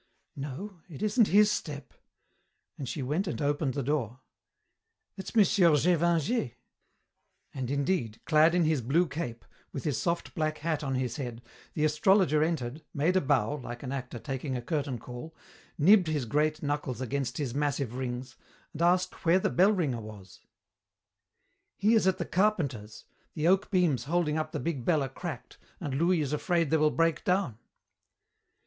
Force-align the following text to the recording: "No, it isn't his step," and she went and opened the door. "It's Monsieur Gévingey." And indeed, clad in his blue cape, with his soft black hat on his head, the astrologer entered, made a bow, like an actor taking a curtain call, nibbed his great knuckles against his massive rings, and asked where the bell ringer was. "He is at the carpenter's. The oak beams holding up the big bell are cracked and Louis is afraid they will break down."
"No, 0.35 0.81
it 0.89 1.03
isn't 1.03 1.27
his 1.27 1.51
step," 1.51 1.93
and 2.75 2.89
she 2.89 3.03
went 3.03 3.27
and 3.27 3.39
opened 3.39 3.75
the 3.75 3.83
door. 3.83 4.21
"It's 5.15 5.35
Monsieur 5.35 5.69
Gévingey." 5.73 6.55
And 7.53 7.69
indeed, 7.69 8.19
clad 8.25 8.55
in 8.55 8.65
his 8.65 8.81
blue 8.81 9.05
cape, 9.07 9.45
with 9.71 9.83
his 9.83 10.01
soft 10.01 10.33
black 10.33 10.57
hat 10.57 10.83
on 10.83 10.95
his 10.95 11.17
head, 11.17 11.43
the 11.75 11.85
astrologer 11.85 12.41
entered, 12.41 12.81
made 12.95 13.15
a 13.15 13.21
bow, 13.21 13.57
like 13.57 13.83
an 13.83 13.91
actor 13.91 14.17
taking 14.17 14.57
a 14.57 14.61
curtain 14.63 14.97
call, 14.97 15.35
nibbed 15.77 16.07
his 16.07 16.25
great 16.25 16.63
knuckles 16.63 16.99
against 16.99 17.37
his 17.37 17.53
massive 17.53 17.93
rings, 17.93 18.35
and 18.73 18.81
asked 18.81 19.23
where 19.23 19.37
the 19.37 19.51
bell 19.51 19.71
ringer 19.71 20.01
was. 20.01 20.39
"He 21.77 21.93
is 21.93 22.07
at 22.07 22.17
the 22.17 22.25
carpenter's. 22.25 23.05
The 23.35 23.47
oak 23.47 23.69
beams 23.69 24.05
holding 24.05 24.35
up 24.39 24.51
the 24.51 24.59
big 24.59 24.83
bell 24.83 25.03
are 25.03 25.09
cracked 25.09 25.59
and 25.79 25.93
Louis 25.93 26.21
is 26.21 26.33
afraid 26.33 26.71
they 26.71 26.77
will 26.77 26.89
break 26.89 27.23
down." 27.23 27.59